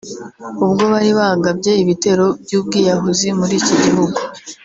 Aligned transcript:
ubwo 0.65 0.83
bari 0.93 1.11
bagabye 1.19 1.71
ibitero 1.83 2.25
by’ubwiyahuzi 2.43 3.27
muri 3.39 3.53
iki 3.61 3.73
gihugu 3.83 4.19